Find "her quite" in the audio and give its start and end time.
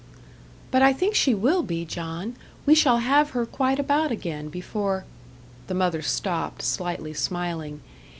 3.37-3.77